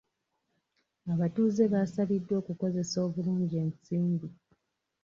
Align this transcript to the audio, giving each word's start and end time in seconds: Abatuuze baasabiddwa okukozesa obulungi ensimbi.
Abatuuze 1.13 1.63
baasabiddwa 1.73 2.33
okukozesa 2.41 2.95
obulungi 3.07 3.55
ensimbi. 3.63 4.27